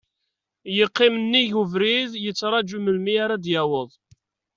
[0.77, 3.89] Yeqqim nnig ubrid yettraju melmi ara d-yaweḍ.